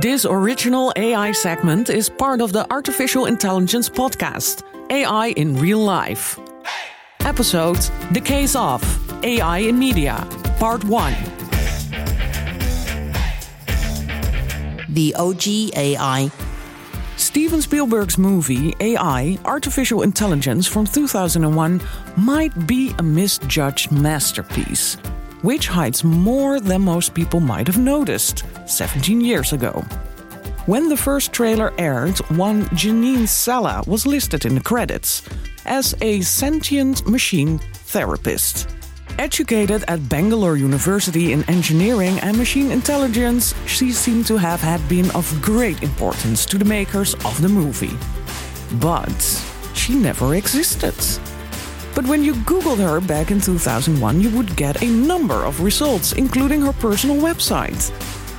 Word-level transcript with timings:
This 0.00 0.24
original 0.24 0.90
AI 0.96 1.32
segment 1.32 1.90
is 1.90 2.08
part 2.08 2.40
of 2.40 2.50
the 2.50 2.66
Artificial 2.72 3.26
Intelligence 3.26 3.90
podcast, 3.90 4.62
AI 4.88 5.34
in 5.36 5.54
Real 5.54 5.80
Life. 5.80 6.38
Episode 7.20 7.76
The 8.10 8.20
Case 8.22 8.56
of 8.56 8.82
AI 9.22 9.58
in 9.58 9.78
Media, 9.78 10.26
Part 10.58 10.82
1. 10.84 11.12
The 14.88 15.14
OG 15.18 15.76
AI. 15.76 16.30
Steven 17.18 17.60
Spielberg's 17.60 18.16
movie 18.16 18.74
AI, 18.80 19.38
Artificial 19.44 20.00
Intelligence 20.00 20.66
from 20.66 20.86
2001, 20.86 21.82
might 22.16 22.66
be 22.66 22.94
a 22.98 23.02
misjudged 23.02 23.92
masterpiece, 23.92 24.96
which 25.42 25.68
hides 25.68 26.02
more 26.04 26.60
than 26.60 26.82
most 26.82 27.14
people 27.14 27.40
might 27.40 27.66
have 27.66 27.78
noticed 27.78 28.44
17 28.66 29.20
years 29.20 29.52
ago. 29.52 29.84
When 30.66 30.88
the 30.88 30.96
first 30.96 31.32
trailer 31.32 31.72
aired, 31.76 32.18
one 32.30 32.64
Jeanine 32.66 33.26
Salla 33.26 33.82
was 33.86 34.06
listed 34.06 34.46
in 34.46 34.54
the 34.54 34.60
credits 34.60 35.22
as 35.66 35.94
a 36.00 36.20
sentient 36.20 37.06
machine 37.08 37.58
therapist. 37.92 38.68
Educated 39.18 39.84
at 39.88 40.08
Bangalore 40.08 40.56
University 40.56 41.32
in 41.32 41.42
engineering 41.50 42.18
and 42.20 42.36
machine 42.36 42.70
intelligence, 42.70 43.54
she 43.66 43.92
seemed 43.92 44.26
to 44.26 44.36
have 44.36 44.60
had 44.60 44.80
been 44.88 45.10
of 45.10 45.26
great 45.42 45.82
importance 45.82 46.46
to 46.46 46.58
the 46.58 46.64
makers 46.64 47.14
of 47.26 47.40
the 47.42 47.48
movie. 47.48 47.96
But 48.80 49.20
she 49.74 49.94
never 49.94 50.34
existed. 50.36 50.94
But 51.94 52.06
when 52.06 52.24
you 52.24 52.34
Googled 52.34 52.78
her 52.78 53.00
back 53.00 53.30
in 53.30 53.40
2001, 53.40 54.20
you 54.20 54.30
would 54.30 54.56
get 54.56 54.82
a 54.82 54.86
number 54.86 55.44
of 55.44 55.60
results, 55.60 56.12
including 56.12 56.62
her 56.62 56.72
personal 56.72 57.16
website. 57.16 57.92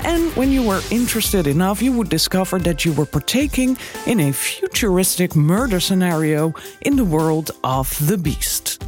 And 0.05 0.35
when 0.35 0.51
you 0.51 0.63
were 0.63 0.81
interested 0.91 1.47
enough, 1.47 1.81
you 1.81 1.91
would 1.93 2.09
discover 2.09 2.59
that 2.59 2.83
you 2.83 2.93
were 2.93 3.05
partaking 3.05 3.77
in 4.05 4.19
a 4.19 4.33
futuristic 4.33 5.35
murder 5.35 5.79
scenario 5.79 6.53
in 6.81 6.95
the 6.95 7.05
world 7.05 7.51
of 7.63 7.95
the 8.07 8.17
beast. 8.17 8.83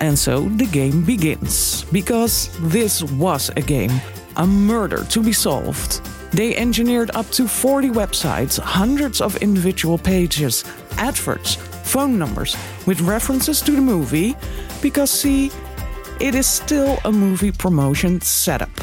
And 0.00 0.18
so 0.18 0.48
the 0.48 0.66
game 0.66 1.04
begins, 1.04 1.84
because 1.92 2.48
this 2.60 3.02
was 3.02 3.50
a 3.56 3.60
game, 3.60 3.92
a 4.36 4.46
murder 4.46 5.04
to 5.04 5.22
be 5.22 5.32
solved. 5.32 6.00
They 6.32 6.56
engineered 6.56 7.10
up 7.14 7.28
to 7.30 7.46
40 7.46 7.90
websites, 7.90 8.58
hundreds 8.58 9.20
of 9.20 9.36
individual 9.36 9.98
pages, 9.98 10.64
adverts, 10.98 11.58
phone 11.94 12.18
numbers 12.18 12.56
with 12.86 13.00
references 13.02 13.62
to 13.62 13.70
the 13.70 13.80
movie, 13.80 14.34
because 14.82 15.10
see, 15.12 15.52
it 16.18 16.34
is 16.34 16.44
still 16.44 16.98
a 17.04 17.12
movie 17.12 17.52
promotion 17.52 18.20
setup. 18.20 18.74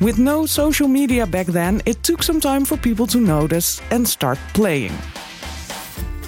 With 0.00 0.18
no 0.18 0.46
social 0.46 0.88
media 0.88 1.26
back 1.26 1.46
then, 1.46 1.80
it 1.86 2.02
took 2.02 2.24
some 2.24 2.40
time 2.40 2.64
for 2.64 2.76
people 2.76 3.06
to 3.06 3.20
notice 3.20 3.80
and 3.92 4.06
start 4.06 4.38
playing. 4.52 4.98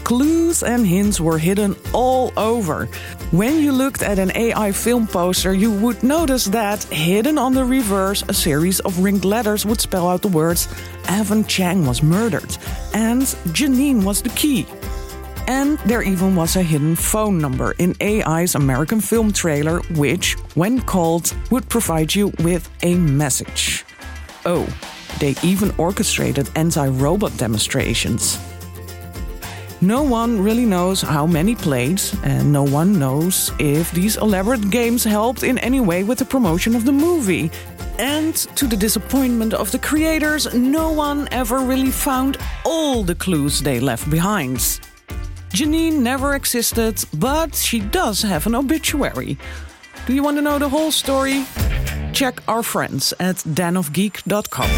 Clues 0.04 0.62
and 0.62 0.86
hints 0.86 1.20
were 1.20 1.38
hidden 1.38 1.74
all 1.92 2.32
over. 2.36 2.86
When 3.32 3.58
you 3.58 3.72
looked 3.72 4.02
at 4.02 4.18
an 4.20 4.30
AI 4.36 4.70
film 4.72 5.08
poster, 5.08 5.52
you 5.52 5.72
would 5.82 6.02
notice 6.04 6.44
that 6.46 6.84
hidden 6.84 7.36
on 7.36 7.52
the 7.52 7.64
reverse, 7.64 8.22
a 8.28 8.32
series 8.32 8.78
of 8.80 9.00
ringed 9.00 9.24
letters 9.24 9.66
would 9.66 9.80
spell 9.80 10.08
out 10.08 10.22
the 10.22 10.28
words 10.28 10.68
Evan 11.08 11.44
Chan 11.44 11.84
was 11.84 12.00
murdered 12.00 12.56
and 12.94 13.22
Jeanine 13.52 14.04
was 14.04 14.22
the 14.22 14.30
key. 14.30 14.64
And 15.48 15.78
there 15.86 16.02
even 16.02 16.36
was 16.36 16.56
a 16.56 16.62
hidden 16.62 16.94
phone 16.94 17.38
number 17.38 17.72
in 17.78 17.96
AI's 18.02 18.54
American 18.54 19.00
film 19.00 19.32
trailer, 19.32 19.80
which, 19.96 20.34
when 20.54 20.82
called, 20.82 21.34
would 21.50 21.66
provide 21.70 22.14
you 22.14 22.32
with 22.40 22.68
a 22.82 22.94
message. 22.96 23.86
Oh, 24.44 24.68
they 25.20 25.34
even 25.42 25.74
orchestrated 25.78 26.50
anti 26.54 26.86
robot 26.86 27.34
demonstrations. 27.38 28.38
No 29.80 30.02
one 30.02 30.42
really 30.42 30.66
knows 30.66 31.00
how 31.00 31.26
many 31.26 31.54
played, 31.54 32.02
and 32.24 32.52
no 32.52 32.64
one 32.64 32.98
knows 32.98 33.50
if 33.58 33.90
these 33.92 34.18
elaborate 34.18 34.68
games 34.70 35.02
helped 35.02 35.44
in 35.44 35.56
any 35.58 35.80
way 35.80 36.04
with 36.04 36.18
the 36.18 36.26
promotion 36.26 36.74
of 36.74 36.84
the 36.84 36.92
movie. 36.92 37.50
And 37.98 38.34
to 38.56 38.66
the 38.66 38.76
disappointment 38.76 39.54
of 39.54 39.70
the 39.70 39.78
creators, 39.78 40.52
no 40.52 40.92
one 40.92 41.26
ever 41.30 41.60
really 41.60 41.90
found 41.90 42.36
all 42.66 43.02
the 43.02 43.14
clues 43.14 43.62
they 43.62 43.80
left 43.80 44.10
behind. 44.10 44.80
Jeanine 45.58 45.98
never 46.02 46.36
existed, 46.36 47.04
but 47.14 47.52
she 47.52 47.80
does 47.80 48.22
have 48.22 48.46
an 48.46 48.54
obituary. 48.54 49.36
Do 50.06 50.14
you 50.14 50.22
want 50.22 50.36
to 50.36 50.40
know 50.40 50.56
the 50.56 50.68
whole 50.68 50.92
story? 50.92 51.44
Check 52.12 52.40
our 52.46 52.62
friends 52.62 53.12
at 53.18 53.34
denofgeek.com. 53.38 54.70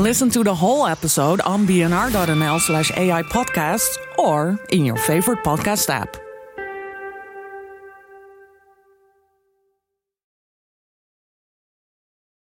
Listen 0.00 0.30
to 0.30 0.44
the 0.44 0.54
whole 0.54 0.86
episode 0.86 1.40
on 1.40 1.66
bnr.nl 1.66 2.60
slash 2.60 2.92
AI 2.96 3.22
podcasts 3.22 3.98
or 4.18 4.56
in 4.70 4.84
your 4.84 4.96
favorite 4.96 5.42
podcast 5.42 5.90
app. 5.90 6.23